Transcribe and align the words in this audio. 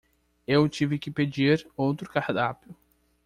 Eu 0.47 0.67
tive 0.67 0.97
de 0.97 1.11
pedir 1.11 1.69
outro 1.77 2.09
cardápio 2.09 2.75